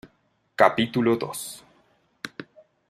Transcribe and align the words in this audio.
capítulo 0.55 1.15
dos. 1.15 1.63